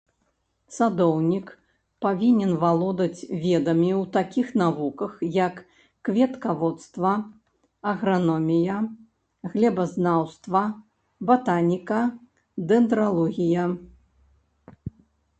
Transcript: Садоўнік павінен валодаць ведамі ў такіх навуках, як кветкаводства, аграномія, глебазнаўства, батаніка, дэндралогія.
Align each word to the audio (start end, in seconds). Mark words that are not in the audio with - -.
Садоўнік 0.75 1.47
павінен 2.05 2.53
валодаць 2.63 3.27
ведамі 3.43 3.89
ў 3.97 3.99
такіх 4.15 4.47
навуках, 4.61 5.11
як 5.35 5.59
кветкаводства, 6.09 7.11
аграномія, 7.93 8.79
глебазнаўства, 9.53 10.63
батаніка, 11.31 12.01
дэндралогія. 12.73 13.69